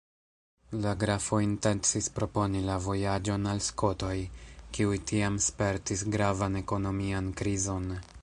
La 0.83 0.91
grafo 1.01 1.37
intencis 1.47 2.07
proponi 2.15 2.61
la 2.69 2.77
vojaĝon 2.85 3.45
al 3.53 3.61
Skotoj, 3.65 4.15
kiuj 4.77 4.97
tiam 5.11 5.37
spertis 5.49 6.03
gravan 6.17 6.61
ekonomian 6.65 7.33
krizon. 7.43 7.87